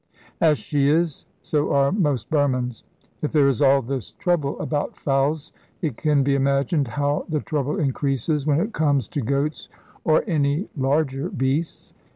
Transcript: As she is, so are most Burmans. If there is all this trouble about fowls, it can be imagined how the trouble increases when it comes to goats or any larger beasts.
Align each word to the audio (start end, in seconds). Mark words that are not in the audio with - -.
As 0.41 0.57
she 0.57 0.87
is, 0.89 1.27
so 1.43 1.71
are 1.73 1.91
most 1.91 2.31
Burmans. 2.31 2.83
If 3.21 3.31
there 3.31 3.47
is 3.47 3.61
all 3.61 3.83
this 3.83 4.13
trouble 4.13 4.59
about 4.59 4.97
fowls, 4.97 5.53
it 5.79 5.95
can 5.95 6.23
be 6.23 6.33
imagined 6.33 6.87
how 6.87 7.27
the 7.29 7.39
trouble 7.41 7.79
increases 7.79 8.47
when 8.47 8.59
it 8.59 8.73
comes 8.73 9.07
to 9.09 9.21
goats 9.21 9.69
or 10.03 10.23
any 10.25 10.67
larger 10.75 11.29
beasts. 11.29 11.93